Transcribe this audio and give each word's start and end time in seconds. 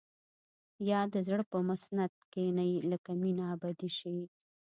يا 0.89 1.01
د 1.13 1.15
زړه 1.27 1.43
پر 1.51 1.61
مسند 1.69 2.11
کښيني 2.21 2.71
لکه 2.91 3.11
مينه 3.21 3.43
ابدي 3.55 3.89
شي. 3.97 4.17